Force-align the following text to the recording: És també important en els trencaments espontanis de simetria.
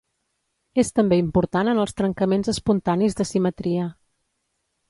És 0.83 0.89
també 0.99 1.19
important 1.23 1.69
en 1.73 1.83
els 1.83 1.95
trencaments 2.01 2.51
espontanis 2.57 3.21
de 3.21 3.29
simetria. 3.35 3.87